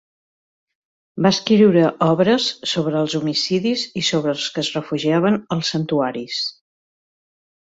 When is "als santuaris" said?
5.59-6.41